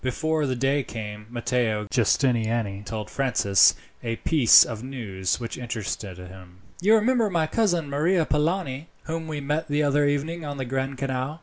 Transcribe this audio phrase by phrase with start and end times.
[0.03, 6.57] Before the day came Matteo Giustiniani told Francis a piece of news which interested him.
[6.81, 10.97] "You remember my cousin Maria Polani, whom we met the other evening on the Grand
[10.97, 11.39] Canal?"